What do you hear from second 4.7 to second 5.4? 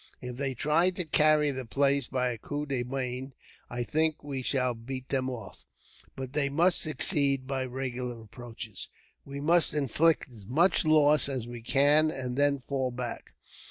beat them